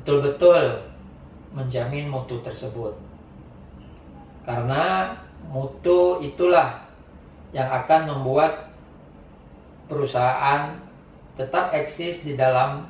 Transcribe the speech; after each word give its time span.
betul-betul 0.00 0.86
menjamin 1.52 2.08
mutu 2.08 2.38
tersebut. 2.44 2.94
Karena 4.46 5.14
mutu 5.50 6.22
itulah 6.24 6.86
yang 7.52 7.68
akan 7.68 8.16
membuat 8.16 8.72
perusahaan 9.88 10.76
tetap 11.36 11.72
eksis 11.72 12.24
di 12.24 12.36
dalam 12.36 12.84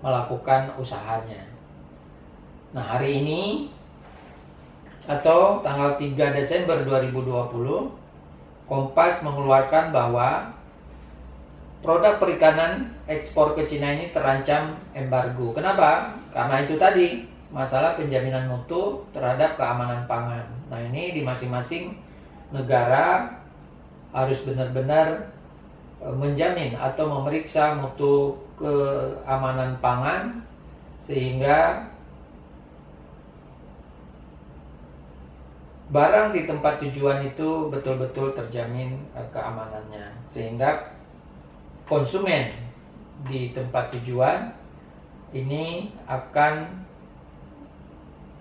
melakukan 0.00 0.72
usahanya. 0.80 1.44
Nah, 2.72 2.82
hari 2.96 3.20
ini 3.20 3.42
atau 5.04 5.60
tanggal 5.60 5.98
3 5.98 6.38
Desember 6.38 6.80
2020 6.86 8.02
Kompas 8.70 9.20
mengeluarkan 9.20 9.92
bahwa 9.92 10.48
produk 11.82 12.22
perikanan 12.22 12.94
ekspor 13.10 13.58
ke 13.58 13.66
Cina 13.66 13.92
ini 13.92 14.14
terancam 14.14 14.78
embargo. 14.94 15.50
Kenapa? 15.52 16.14
Karena 16.30 16.62
itu 16.62 16.78
tadi 16.78 17.26
masalah 17.52 17.98
penjaminan 17.98 18.48
mutu 18.48 19.04
terhadap 19.12 19.60
keamanan 19.60 20.06
pangan. 20.08 20.46
Nah, 20.70 20.80
ini 20.80 21.12
di 21.12 21.20
masing-masing 21.20 21.98
negara 22.54 23.36
harus 24.14 24.40
benar-benar 24.46 25.34
e, 26.00 26.08
menjamin 26.08 26.78
atau 26.78 27.10
memeriksa 27.10 27.76
mutu 27.76 28.40
keamanan 28.56 29.76
pangan 29.82 30.40
sehingga 31.02 31.90
barang 35.92 36.32
di 36.32 36.48
tempat 36.48 36.80
tujuan 36.80 37.20
itu 37.28 37.68
betul-betul 37.68 38.32
terjamin 38.32 38.96
uh, 39.12 39.28
keamanannya 39.28 40.08
sehingga 40.32 40.88
konsumen 41.86 42.54
di 43.26 43.54
tempat 43.54 43.94
tujuan 43.98 44.50
ini 45.32 45.90
akan 46.06 46.82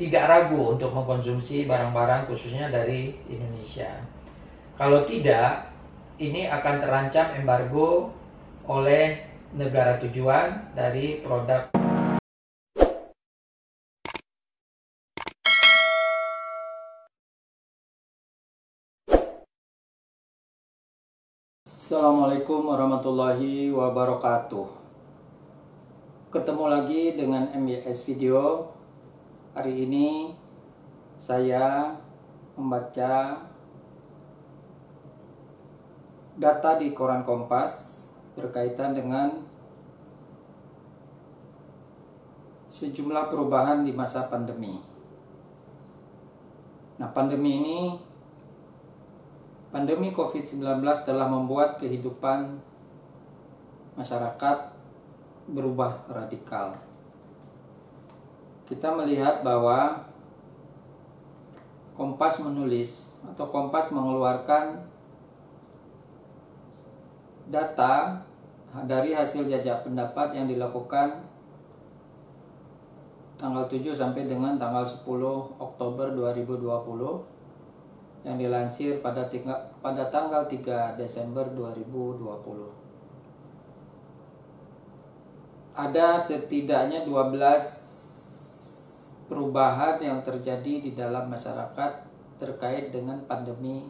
tidak 0.01 0.23
ragu 0.25 0.75
untuk 0.77 0.91
mengkonsumsi 0.97 1.69
barang-barang 1.69 2.25
khususnya 2.25 2.73
dari 2.73 3.13
Indonesia. 3.29 4.01
Kalau 4.73 5.05
tidak, 5.05 5.69
ini 6.17 6.49
akan 6.49 6.81
terancam 6.81 7.37
embargo 7.37 8.09
oleh 8.65 9.21
negara 9.53 10.01
tujuan 10.01 10.73
dari 10.73 11.21
produk 11.21 11.80
Assalamualaikum 21.71 22.67
warahmatullahi 22.67 23.71
wabarakatuh 23.71 24.67
Ketemu 26.27 26.65
lagi 26.67 27.15
dengan 27.15 27.47
MBS 27.47 28.03
Video 28.11 28.67
Hari 29.55 29.87
ini 29.87 30.35
saya 31.15 31.95
membaca 32.59 33.39
data 36.35 36.71
di 36.75 36.91
koran 36.91 37.23
Kompas 37.23 38.03
berkaitan 38.35 38.91
dengan 38.91 39.47
sejumlah 42.67 43.31
perubahan 43.31 43.87
di 43.87 43.95
masa 43.95 44.27
pandemi. 44.27 44.81
Nah, 46.97 47.07
pandemi 47.15 47.51
ini 47.63 47.79
Pandemi 49.71 50.11
COVID-19 50.11 50.83
telah 51.07 51.31
membuat 51.31 51.79
kehidupan 51.79 52.59
masyarakat 53.95 54.57
berubah 55.47 56.03
radikal. 56.11 56.75
Kita 58.67 58.91
melihat 58.91 59.47
bahwa 59.47 60.11
Kompas 61.95 62.43
menulis 62.43 63.15
atau 63.23 63.47
Kompas 63.47 63.95
mengeluarkan 63.95 64.83
data 67.47 68.23
dari 68.87 69.11
hasil 69.11 69.47
jajak 69.47 69.87
pendapat 69.87 70.35
yang 70.35 70.47
dilakukan 70.47 71.27
tanggal 73.39 73.67
7 73.67 73.91
sampai 73.91 74.27
dengan 74.27 74.55
tanggal 74.55 74.83
10 74.83 75.03
Oktober 75.59 76.11
2020 76.15 77.40
yang 78.21 78.37
dilansir 78.37 79.01
pada, 79.01 79.25
tinggal, 79.25 79.57
pada 79.81 80.05
tanggal 80.13 80.45
3 80.45 80.93
Desember 80.93 81.41
2020. 81.57 82.21
Ada 85.73 86.21
setidaknya 86.21 87.01
12 87.07 89.31
perubahan 89.31 89.95
yang 90.03 90.19
terjadi 90.21 90.83
di 90.83 90.91
dalam 90.93 91.31
masyarakat 91.31 91.91
terkait 92.37 92.91
dengan 92.91 93.23
pandemi 93.25 93.87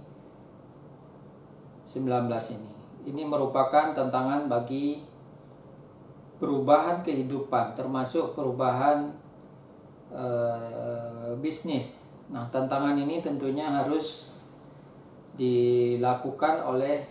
19 1.84 2.30
ini. 2.56 2.72
Ini 3.09 3.25
merupakan 3.25 3.97
tantangan 3.97 4.46
bagi 4.46 5.02
perubahan 6.38 7.02
kehidupan 7.02 7.74
termasuk 7.74 8.38
perubahan 8.38 9.09
uh, 10.14 11.34
bisnis 11.41 12.10
Nah, 12.31 12.47
tantangan 12.47 12.96
ini 12.96 13.19
tentunya 13.19 13.68
harus 13.68 14.31
dilakukan 15.36 16.64
oleh 16.64 17.03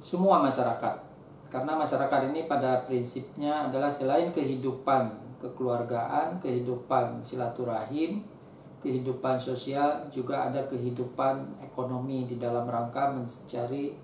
semua 0.00 0.40
masyarakat. 0.40 0.96
Karena 1.52 1.76
masyarakat 1.76 2.34
ini 2.34 2.48
pada 2.50 2.82
prinsipnya 2.88 3.68
adalah 3.68 3.92
selain 3.92 4.32
kehidupan 4.32 5.12
kekeluargaan, 5.38 6.40
kehidupan 6.40 7.20
silaturahim, 7.20 8.24
kehidupan 8.80 9.36
sosial, 9.36 10.08
juga 10.08 10.48
ada 10.48 10.64
kehidupan 10.68 11.60
ekonomi 11.60 12.24
di 12.24 12.40
dalam 12.40 12.64
rangka 12.64 13.12
mencari 13.12 13.96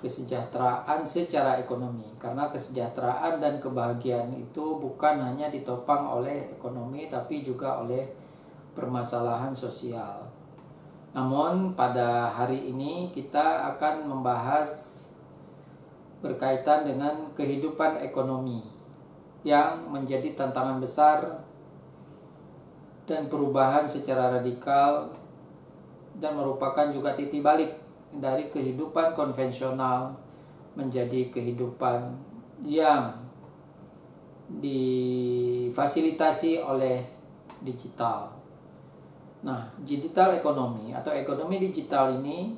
kesejahteraan 0.00 1.04
secara 1.04 1.60
ekonomi. 1.60 2.08
Karena 2.16 2.48
kesejahteraan 2.48 3.38
dan 3.38 3.60
kebahagiaan 3.60 4.32
itu 4.32 4.80
bukan 4.80 5.20
hanya 5.20 5.52
ditopang 5.52 6.08
oleh 6.08 6.48
ekonomi 6.56 7.12
tapi 7.12 7.44
juga 7.44 7.84
oleh 7.84 8.19
permasalahan 8.74 9.54
sosial. 9.54 10.30
Namun 11.10 11.74
pada 11.74 12.30
hari 12.30 12.70
ini 12.70 13.10
kita 13.10 13.74
akan 13.74 14.06
membahas 14.06 14.70
berkaitan 16.22 16.86
dengan 16.86 17.34
kehidupan 17.34 17.98
ekonomi 18.04 18.62
yang 19.42 19.88
menjadi 19.88 20.36
tantangan 20.36 20.78
besar 20.78 21.42
dan 23.08 23.26
perubahan 23.26 23.88
secara 23.88 24.38
radikal 24.38 25.10
dan 26.20 26.36
merupakan 26.36 26.92
juga 26.92 27.16
titik 27.16 27.42
balik 27.42 27.72
dari 28.12 28.52
kehidupan 28.52 29.16
konvensional 29.16 30.12
menjadi 30.76 31.32
kehidupan 31.32 32.12
yang 32.66 33.14
difasilitasi 34.50 36.58
oleh 36.58 37.06
digital. 37.62 38.39
Nah, 39.40 39.72
digital 39.80 40.36
ekonomi 40.36 40.92
atau 40.92 41.16
ekonomi 41.16 41.56
digital 41.56 42.20
ini 42.20 42.52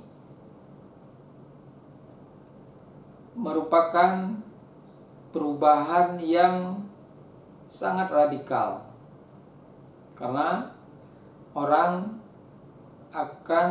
merupakan 3.39 4.35
perubahan 5.31 6.19
yang 6.19 6.83
sangat 7.71 8.11
radikal. 8.11 8.85
Karena 10.19 10.75
orang 11.57 12.19
akan 13.15 13.71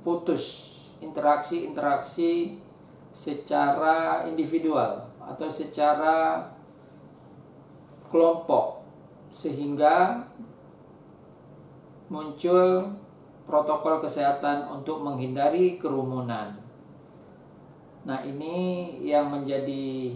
putus 0.00 0.76
interaksi-interaksi 1.00 2.62
secara 3.10 4.24
individual 4.30 5.10
atau 5.18 5.48
secara 5.50 6.46
kelompok 8.08 8.86
sehingga 9.30 10.26
muncul 12.10 12.90
protokol 13.46 14.02
kesehatan 14.02 14.66
untuk 14.66 15.06
menghindari 15.06 15.78
kerumunan. 15.78 16.58
Nah, 18.02 18.18
ini 18.26 18.98
yang 19.06 19.30
menjadi 19.30 20.14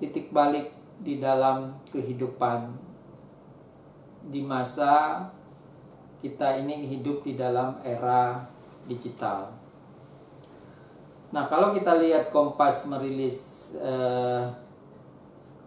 titik 0.00 0.32
balik 0.32 0.72
di 1.04 1.20
dalam 1.20 1.76
kehidupan 1.92 2.72
di 4.32 4.40
masa 4.44 5.24
kita 6.20 6.60
ini 6.60 6.88
hidup 6.88 7.24
di 7.24 7.36
dalam 7.36 7.80
era 7.84 8.44
digital. 8.84 9.48
Nah, 11.32 11.48
kalau 11.48 11.72
kita 11.72 11.96
lihat 11.96 12.28
Kompas 12.28 12.84
merilis 12.88 13.72
eh, 13.80 14.44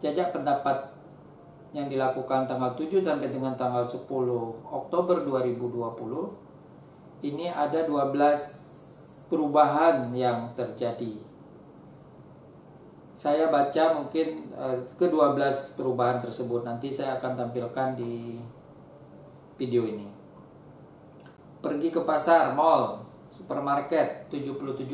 jajak 0.02 0.36
pendapat 0.36 0.93
yang 1.74 1.90
dilakukan 1.90 2.46
tanggal 2.46 2.78
7 2.78 3.02
sampai 3.02 3.34
dengan 3.34 3.58
tanggal 3.58 3.82
10 3.82 4.06
Oktober 4.70 5.26
2020 5.26 7.26
ini 7.26 7.50
ada 7.50 7.90
12 7.90 8.14
perubahan 9.28 10.14
yang 10.14 10.54
terjadi. 10.54 11.34
saya 13.14 13.46
baca 13.48 14.04
mungkin 14.04 14.52
uh, 14.52 14.84
ke-12 15.00 15.80
perubahan 15.80 16.20
tersebut 16.20 16.68
nanti 16.68 16.92
saya 16.92 17.16
akan 17.22 17.40
tampilkan 17.40 17.96
di 17.96 18.36
video 19.56 19.88
ini. 19.88 20.12
Pergi 21.64 21.88
ke 21.88 22.04
pasar, 22.04 22.52
mall, 22.52 23.08
supermarket 23.32 24.28
77%. 24.28 24.92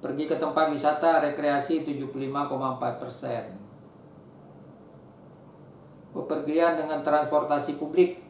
Pergi 0.00 0.24
ke 0.24 0.40
tempat 0.40 0.72
wisata, 0.72 1.20
rekreasi 1.20 1.84
75,4%. 1.84 3.61
Bepergian 6.12 6.76
dengan 6.76 7.00
transportasi 7.00 7.80
publik 7.80 8.20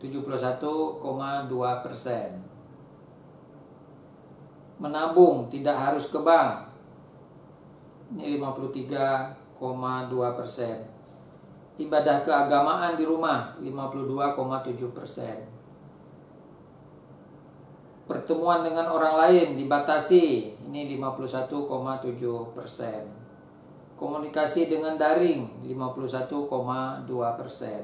71,2 0.00 1.04
persen. 1.84 2.40
Menabung 4.80 5.52
tidak 5.52 5.76
harus 5.76 6.08
ke 6.08 6.16
bank 6.20 6.72
ini 8.16 8.40
53,2 8.40 9.36
persen. 10.36 10.88
Ibadah 11.76 12.24
keagamaan 12.24 12.96
di 12.96 13.04
rumah 13.04 13.52
52,7 13.60 14.96
persen. 14.96 15.44
Pertemuan 18.08 18.64
dengan 18.64 18.88
orang 18.88 19.18
lain 19.28 19.60
dibatasi 19.60 20.56
ini 20.72 20.96
51,7 20.96 22.56
persen 22.56 23.15
komunikasi 23.96 24.68
dengan 24.68 25.00
daring 25.00 25.64
51,2 25.64 27.08
persen 27.40 27.82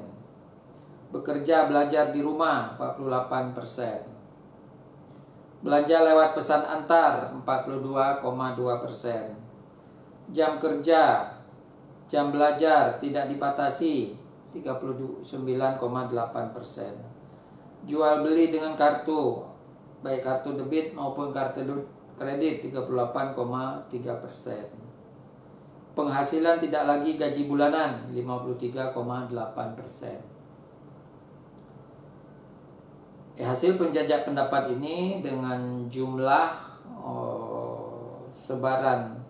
bekerja 1.12 1.68
belajar 1.68 2.12
di 2.12 2.20
rumah 2.24 2.76
48 2.80 3.56
persen 3.56 4.12
Belanja 5.62 6.02
lewat 6.02 6.34
pesan 6.34 6.66
antar 6.66 7.30
42,2 7.38 8.82
persen. 8.82 9.38
Jam 10.34 10.58
kerja, 10.58 11.38
jam 12.10 12.34
belajar 12.34 12.98
tidak 12.98 13.30
dipatasi 13.30 14.18
39,8 14.58 15.22
persen. 16.50 16.98
Jual 17.86 18.26
beli 18.26 18.50
dengan 18.50 18.74
kartu, 18.74 19.46
baik 20.02 20.26
kartu 20.26 20.58
debit 20.58 20.98
maupun 20.98 21.30
kartu 21.30 21.62
kredit 22.18 22.66
38,3 22.66 23.86
persen. 24.18 24.66
Penghasilan 25.92 26.56
tidak 26.56 26.88
lagi 26.88 27.20
gaji 27.20 27.44
bulanan 27.44 28.08
53,8 28.16 29.76
persen. 29.76 30.18
Ya, 33.36 33.52
hasil 33.52 33.80
penjajak 33.80 34.28
pendapat 34.28 34.72
ini 34.76 35.24
dengan 35.24 35.88
jumlah 35.88 36.48
oh, 37.00 38.28
sebaran 38.32 39.20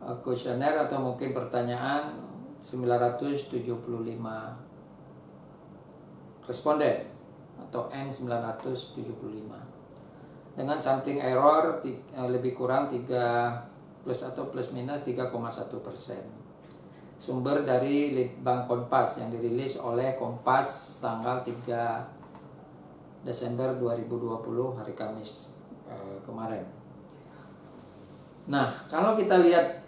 uh, 0.00 0.16
kuesioner 0.24 0.88
atau 0.88 1.00
mungkin 1.00 1.32
pertanyaan 1.32 2.20
975 2.60 3.60
responden 6.44 7.08
atau 7.56 7.88
N975 7.88 9.52
dengan 10.56 10.76
sampling 10.80 11.20
error 11.20 11.80
uh, 11.84 12.28
lebih 12.28 12.52
kurang 12.52 12.92
3 12.92 13.69
plus 14.02 14.20
atau 14.24 14.48
plus 14.48 14.72
minus 14.72 15.04
3,1 15.04 15.30
persen 15.84 16.24
sumber 17.20 17.68
dari 17.68 18.16
Litbang 18.16 18.64
Kompas 18.64 19.20
yang 19.20 19.28
dirilis 19.28 19.76
oleh 19.76 20.16
Kompas 20.16 20.98
tanggal 21.04 21.44
3 21.44 23.24
Desember 23.28 23.76
2020 23.76 24.80
hari 24.80 24.96
Kamis 24.96 25.52
eh, 25.84 26.18
kemarin. 26.24 26.64
Nah, 28.48 28.72
kalau 28.88 29.12
kita 29.12 29.36
lihat 29.44 29.84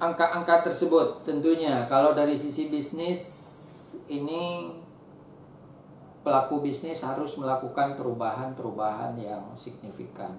angka-angka 0.00 0.72
tersebut, 0.72 1.28
tentunya 1.28 1.84
kalau 1.86 2.16
dari 2.16 2.32
sisi 2.32 2.72
bisnis 2.72 3.20
ini 4.08 4.72
pelaku 6.24 6.64
bisnis 6.64 7.04
harus 7.04 7.36
melakukan 7.36 8.00
perubahan-perubahan 8.00 9.20
yang 9.20 9.44
signifikan. 9.52 10.32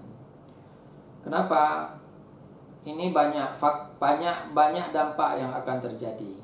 Kenapa? 1.24 1.88
Ini 2.84 3.16
banyak 3.16 3.56
banyak 3.96 4.52
banyak 4.52 4.86
dampak 4.92 5.40
yang 5.40 5.50
akan 5.56 5.80
terjadi. 5.80 6.36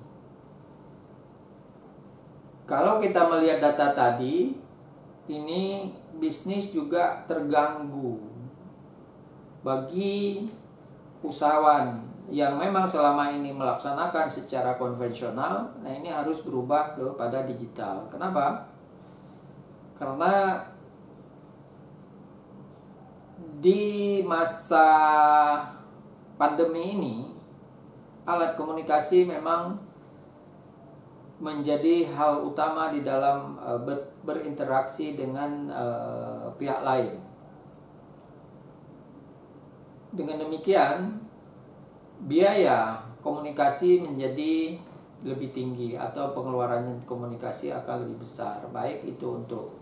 Kalau 2.64 2.96
kita 2.96 3.28
melihat 3.28 3.60
data 3.60 3.92
tadi, 3.92 4.56
ini 5.28 5.92
bisnis 6.16 6.72
juga 6.72 7.28
terganggu 7.28 8.16
bagi 9.60 10.48
usahawan 11.20 12.00
yang 12.30 12.56
memang 12.56 12.86
selama 12.86 13.34
ini 13.34 13.50
melaksanakan 13.50 14.30
secara 14.30 14.78
konvensional, 14.78 15.66
nah 15.82 15.90
ini 15.90 16.08
harus 16.08 16.46
berubah 16.46 16.94
kepada 16.94 17.42
digital. 17.44 18.06
Kenapa? 18.06 18.70
Karena 19.98 20.62
di 23.60 23.80
masa 24.24 24.88
pandemi 26.40 26.96
ini 26.96 27.16
alat 28.24 28.56
komunikasi 28.56 29.28
memang 29.28 29.76
menjadi 31.40 32.08
hal 32.16 32.44
utama 32.44 32.92
di 32.92 33.04
dalam 33.04 33.60
uh, 33.60 33.80
ber, 33.80 34.16
berinteraksi 34.24 35.16
dengan 35.16 35.72
uh, 35.72 36.52
pihak 36.56 36.84
lain. 36.84 37.16
Dengan 40.12 40.44
demikian, 40.44 41.16
biaya 42.28 43.00
komunikasi 43.24 44.04
menjadi 44.04 44.76
lebih 45.24 45.52
tinggi 45.52 45.96
atau 45.96 46.32
pengeluaran 46.32 47.00
komunikasi 47.04 47.72
akan 47.72 48.04
lebih 48.08 48.24
besar, 48.24 48.64
baik 48.72 49.04
itu 49.04 49.24
untuk 49.36 49.80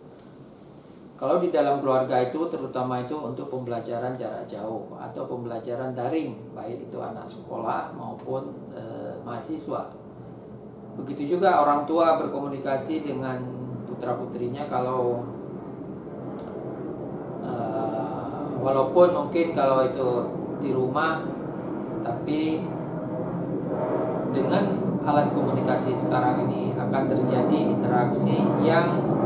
kalau 1.19 1.43
di 1.43 1.51
dalam 1.51 1.83
keluarga 1.83 2.23
itu 2.23 2.47
terutama 2.47 3.03
itu 3.03 3.19
untuk 3.19 3.51
pembelajaran 3.51 4.15
jarak 4.15 4.47
jauh 4.47 4.87
atau 4.95 5.27
pembelajaran 5.27 5.91
daring, 5.91 6.55
baik 6.55 6.87
itu 6.87 6.95
anak 7.03 7.27
sekolah 7.27 7.91
maupun 7.91 8.55
e, 8.71 8.83
mahasiswa. 9.27 9.91
Begitu 10.95 11.35
juga 11.35 11.59
orang 11.59 11.91
tua 11.91 12.23
berkomunikasi 12.23 13.03
dengan 13.03 13.43
putra 13.83 14.15
putrinya 14.15 14.71
kalau 14.71 15.27
uh, 17.43 18.55
walaupun 18.63 19.11
mungkin 19.11 19.59
kalau 19.59 19.87
itu 19.87 20.11
di 20.63 20.71
rumah 20.75 21.23
tapi 22.03 22.63
dengan 24.31 24.65
alat 25.03 25.35
komunikasi 25.35 25.97
sekarang 25.97 26.47
ini 26.47 26.77
akan 26.79 27.03
terjadi 27.11 27.59
interaksi 27.79 28.39
yang 28.63 29.18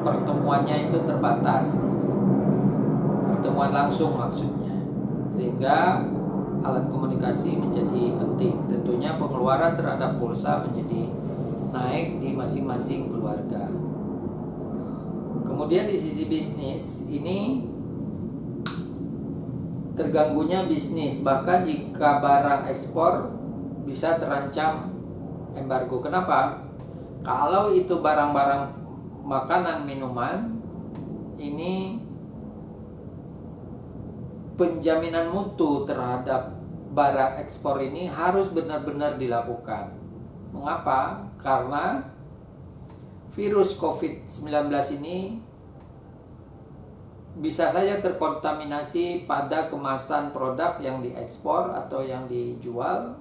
pertemuannya 0.00 0.88
itu 0.88 0.98
terbatas 1.04 1.66
pertemuan 3.30 3.72
langsung 3.72 4.16
maksudnya 4.16 4.76
sehingga 5.32 6.04
alat 6.60 6.84
komunikasi 6.92 7.56
menjadi 7.56 8.20
penting. 8.20 8.68
Tentunya 8.68 9.16
pengeluaran 9.16 9.76
terhadap 9.80 10.20
pulsa 10.20 10.60
menjadi 10.68 11.08
naik 11.72 12.20
di 12.20 12.36
masing-masing 12.36 13.08
keluarga. 13.08 13.70
Kemudian 15.48 15.88
di 15.88 15.96
sisi 15.96 16.28
bisnis 16.28 17.08
ini 17.08 17.64
terganggunya 19.96 20.64
bisnis 20.64 21.20
bahkan 21.20 21.68
jika 21.68 22.20
barang 22.24 22.68
ekspor 22.72 23.32
bisa 23.84 24.16
terancam 24.20 24.92
embargo. 25.56 26.00
Kenapa? 26.00 26.64
Kalau 27.20 27.76
itu 27.76 28.00
barang-barang 28.00 28.79
makanan 29.24 29.84
minuman 29.86 30.60
ini 31.40 32.02
penjaminan 34.60 35.32
mutu 35.32 35.88
terhadap 35.88 36.52
barang 36.92 37.40
ekspor 37.40 37.80
ini 37.80 38.10
harus 38.10 38.52
benar-benar 38.52 39.16
dilakukan. 39.16 39.96
Mengapa? 40.52 41.24
Karena 41.40 42.04
virus 43.32 43.78
COVID-19 43.78 44.68
ini 45.00 45.40
bisa 47.40 47.70
saja 47.70 48.02
terkontaminasi 48.02 49.24
pada 49.24 49.70
kemasan 49.70 50.34
produk 50.34 50.76
yang 50.82 51.00
diekspor 51.00 51.72
atau 51.72 52.02
yang 52.02 52.26
dijual 52.26 53.16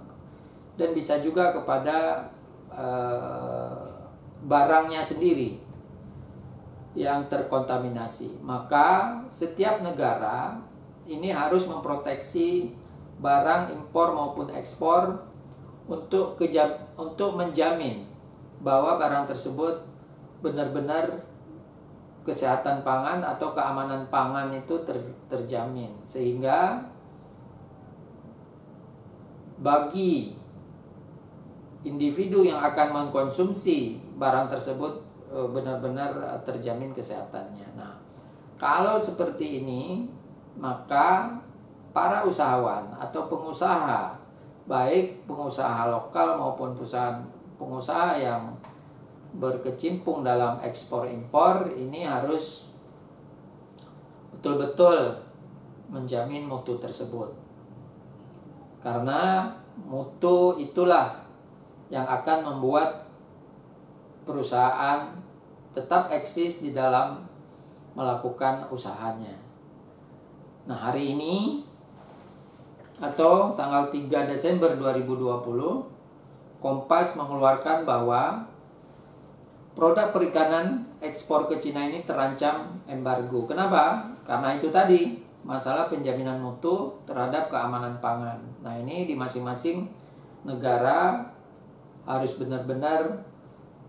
dan 0.76 0.98
bisa 0.98 1.22
juga 1.22 1.54
kepada 1.54 2.28
uh, 2.74 4.10
barangnya 4.44 5.06
sendiri 5.06 5.69
yang 7.00 7.32
terkontaminasi. 7.32 8.44
Maka 8.44 9.24
setiap 9.32 9.80
negara 9.80 10.60
ini 11.08 11.32
harus 11.32 11.64
memproteksi 11.64 12.76
barang 13.24 13.72
impor 13.72 14.12
maupun 14.12 14.52
ekspor 14.52 15.24
untuk 15.88 16.36
kejam, 16.36 16.76
untuk 17.00 17.40
menjamin 17.40 18.04
bahwa 18.60 19.00
barang 19.00 19.32
tersebut 19.32 19.88
benar-benar 20.44 21.24
kesehatan 22.28 22.84
pangan 22.84 23.24
atau 23.24 23.56
keamanan 23.56 24.12
pangan 24.12 24.52
itu 24.52 24.76
ter, 24.84 25.00
terjamin 25.32 25.90
sehingga 26.04 26.84
bagi 29.60 30.36
individu 31.88 32.44
yang 32.44 32.60
akan 32.60 33.08
mengkonsumsi 33.08 34.04
barang 34.20 34.52
tersebut 34.52 35.09
benar-benar 35.30 36.42
terjamin 36.42 36.90
kesehatannya. 36.94 37.78
Nah, 37.78 37.94
kalau 38.58 38.98
seperti 38.98 39.64
ini, 39.64 40.10
maka 40.58 41.38
para 41.94 42.26
usahawan 42.26 42.90
atau 42.98 43.30
pengusaha, 43.30 44.18
baik 44.66 45.26
pengusaha 45.30 45.90
lokal 45.90 46.38
maupun 46.38 46.74
perusahaan 46.74 47.22
pengusaha 47.58 48.18
yang 48.18 48.54
berkecimpung 49.38 50.26
dalam 50.26 50.58
ekspor 50.66 51.06
impor 51.06 51.70
ini 51.78 52.02
harus 52.02 52.70
betul-betul 54.34 55.22
menjamin 55.90 56.46
mutu 56.50 56.78
tersebut. 56.82 57.34
Karena 58.80 59.52
mutu 59.76 60.56
itulah 60.58 61.20
yang 61.92 62.06
akan 62.06 62.54
membuat 62.54 63.09
perusahaan 64.30 65.18
tetap 65.74 66.14
eksis 66.14 66.62
di 66.62 66.70
dalam 66.70 67.26
melakukan 67.98 68.70
usahanya. 68.70 69.34
Nah, 70.70 70.78
hari 70.78 71.18
ini 71.18 71.66
atau 73.02 73.58
tanggal 73.58 73.90
3 73.90 74.30
Desember 74.30 74.78
2020 74.78 75.98
Kompas 76.60 77.16
mengeluarkan 77.16 77.88
bahwa 77.88 78.44
produk 79.72 80.12
perikanan 80.12 80.84
ekspor 81.00 81.48
ke 81.48 81.56
Cina 81.64 81.88
ini 81.88 82.04
terancam 82.04 82.84
embargo. 82.84 83.48
Kenapa? 83.48 84.12
Karena 84.28 84.60
itu 84.60 84.68
tadi 84.68 85.24
masalah 85.48 85.88
penjaminan 85.88 86.44
mutu 86.44 87.00
terhadap 87.08 87.48
keamanan 87.48 87.96
pangan. 88.04 88.44
Nah, 88.60 88.76
ini 88.76 89.08
di 89.08 89.16
masing-masing 89.16 89.88
negara 90.44 91.32
harus 92.04 92.36
benar-benar 92.36 93.24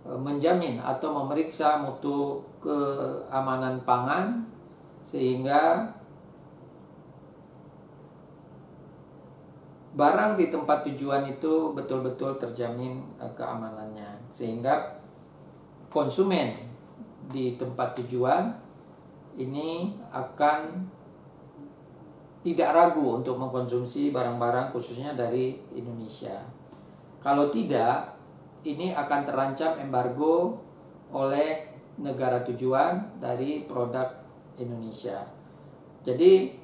menjamin 0.05 0.81
atau 0.81 1.13
memeriksa 1.23 1.85
mutu 1.85 2.41
keamanan 2.65 3.85
pangan 3.85 4.43
sehingga 5.05 5.93
barang 9.95 10.39
di 10.39 10.49
tempat 10.49 10.87
tujuan 10.87 11.29
itu 11.29 11.75
betul-betul 11.75 12.39
terjamin 12.39 13.03
e, 13.19 13.27
keamanannya 13.35 14.23
sehingga 14.31 15.03
konsumen 15.91 16.55
di 17.29 17.59
tempat 17.59 17.99
tujuan 18.01 18.55
ini 19.37 19.99
akan 20.15 20.89
tidak 22.41 22.73
ragu 22.73 23.21
untuk 23.21 23.37
mengkonsumsi 23.37 24.09
barang-barang 24.17 24.73
khususnya 24.73 25.13
dari 25.13 25.61
Indonesia. 25.77 26.41
Kalau 27.21 27.53
tidak, 27.53 28.17
ini 28.65 28.93
akan 28.93 29.21
terancam 29.25 29.81
embargo 29.81 30.61
oleh 31.11 31.71
negara 32.01 32.45
tujuan 32.45 33.21
dari 33.21 33.65
produk 33.65 34.09
Indonesia. 34.61 35.25
Jadi 36.05 36.57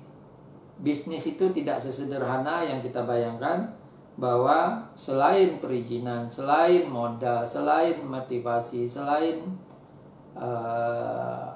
bisnis 0.80 1.24
itu 1.24 1.52
tidak 1.52 1.80
sesederhana 1.80 2.64
yang 2.64 2.84
kita 2.84 3.04
bayangkan 3.04 3.72
bahwa 4.16 4.88
selain 4.96 5.60
perizinan, 5.60 6.24
selain 6.24 6.88
modal, 6.88 7.44
selain 7.44 8.00
motivasi, 8.00 8.88
selain 8.88 9.44
uh, 10.32 11.52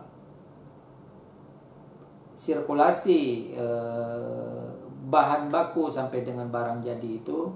sirkulasi 2.36 3.52
uh, 3.56 4.68
bahan 5.08 5.48
baku 5.48 5.88
sampai 5.88 6.24
dengan 6.24 6.48
barang 6.52 6.84
jadi 6.84 7.20
itu 7.20 7.52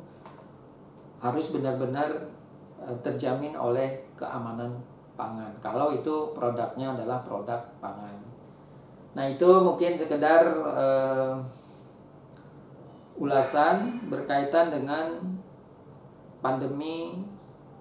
harus 1.21 1.53
benar-benar 1.53 2.34
terjamin 3.03 3.57
oleh 3.57 4.05
keamanan 4.19 4.77
pangan. 5.15 5.53
Kalau 5.63 5.95
itu 5.95 6.35
produknya 6.35 6.95
adalah 6.95 7.23
produk 7.23 7.61
pangan. 7.79 8.19
Nah 9.15 9.25
itu 9.31 9.47
mungkin 9.63 9.95
sekedar 9.95 10.43
uh, 10.51 11.39
ulasan 13.15 14.03
berkaitan 14.11 14.75
dengan 14.75 15.23
pandemi 16.43 17.23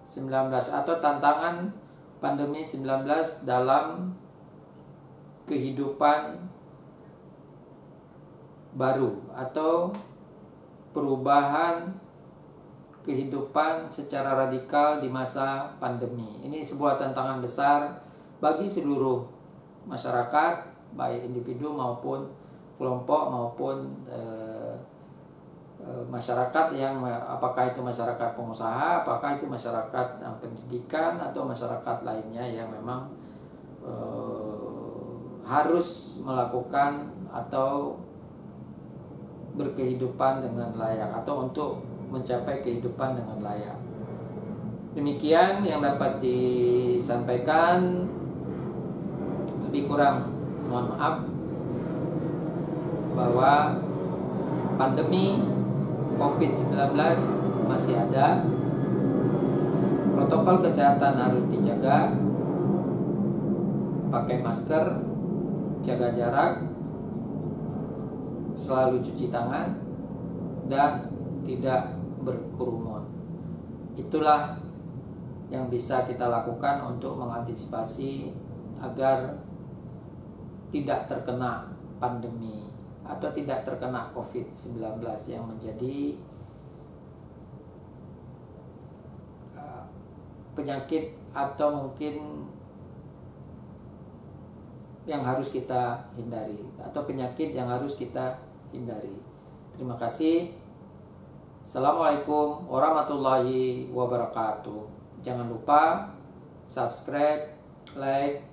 19 0.06 0.30
atau 0.54 0.96
tantangan 1.02 1.74
pandemi 2.22 2.62
19 2.62 2.86
dalam 3.50 4.14
kehidupan 5.50 6.38
baru 8.78 9.20
atau 9.34 9.90
perubahan 10.94 11.92
kehidupan 13.04 13.92
secara 13.92 14.48
radikal 14.48 15.04
di 15.04 15.12
masa 15.12 15.76
pandemi. 15.78 16.40
Ini 16.44 16.64
sebuah 16.64 16.98
tantangan 16.98 17.44
besar 17.44 18.00
bagi 18.40 18.68
seluruh 18.68 19.28
masyarakat, 19.88 20.56
baik 20.96 21.28
individu 21.28 21.76
maupun 21.76 22.32
kelompok 22.80 23.30
maupun 23.30 23.92
eh, 24.08 24.76
Eh, 25.84 26.06
masyarakat 26.08 26.72
yang 26.80 27.04
apakah 27.04 27.68
itu 27.68 27.84
masyarakat 27.84 28.40
pengusaha, 28.40 29.04
apakah 29.04 29.36
itu 29.36 29.44
masyarakat 29.44 30.24
pendidikan 30.40 31.20
atau 31.20 31.44
masyarakat 31.44 32.08
lainnya 32.08 32.40
yang 32.40 32.72
memang 32.72 33.12
uh, 33.84 35.12
harus 35.44 36.16
melakukan 36.24 37.12
atau 37.28 38.00
berkehidupan 39.60 40.40
dengan 40.40 40.72
layak 40.80 41.20
atau 41.20 41.52
untuk 41.52 41.84
mencapai 42.14 42.62
kehidupan 42.62 43.18
dengan 43.18 43.42
layak. 43.42 43.82
Demikian 44.94 45.66
yang 45.66 45.82
dapat 45.82 46.22
disampaikan. 46.22 48.06
Lebih 49.66 49.90
kurang 49.90 50.30
mohon 50.70 50.94
maaf 50.94 51.26
bahwa 53.18 53.82
pandemi 54.78 55.42
COVID-19 56.22 56.94
masih 57.66 57.98
ada 57.98 58.46
protokol 60.14 60.62
kesehatan 60.62 61.14
harus 61.18 61.46
dijaga 61.50 62.14
pakai 64.14 64.46
masker 64.46 64.86
jaga 65.82 66.14
jarak 66.14 66.54
selalu 68.54 69.02
cuci 69.02 69.34
tangan 69.34 69.74
dan 70.70 71.10
tidak 71.44 72.03
berkerumun 72.24 73.04
itulah 73.94 74.58
yang 75.54 75.70
bisa 75.70 76.10
kita 76.10 76.26
lakukan 76.26 76.82
untuk 76.90 77.14
mengantisipasi 77.22 78.34
agar 78.82 79.38
tidak 80.74 81.06
terkena 81.06 81.70
pandemi 82.02 82.66
atau 83.06 83.30
tidak 83.36 83.62
terkena 83.62 84.10
COVID-19 84.18 84.82
yang 85.30 85.46
menjadi 85.46 86.18
uh, 89.54 89.86
penyakit 90.58 91.14
atau 91.36 91.86
mungkin 91.86 92.48
yang 95.04 95.22
harus 95.22 95.52
kita 95.52 96.10
hindari 96.16 96.64
atau 96.80 97.04
penyakit 97.04 97.52
yang 97.54 97.68
harus 97.68 97.94
kita 98.00 98.40
hindari. 98.72 99.20
Terima 99.76 100.00
kasih. 100.00 100.63
Assalamualaikum 101.64 102.68
warahmatullahi 102.68 103.88
wabarakatuh. 103.88 104.84
Jangan 105.24 105.48
lupa 105.48 106.12
subscribe, 106.68 107.56
like, 107.96 108.44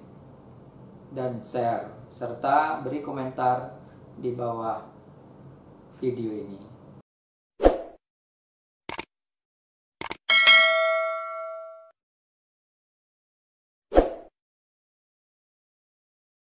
dan 1.11 1.43
share 1.43 1.90
serta 2.07 2.79
beri 2.87 3.02
komentar 3.02 3.75
di 4.14 4.31
bawah 4.38 4.87
video 5.99 6.31
ini. 6.38 6.69